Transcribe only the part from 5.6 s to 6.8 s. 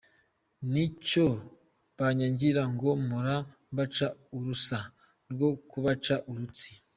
kubaca urutsi!